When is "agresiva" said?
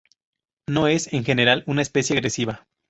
2.17-2.65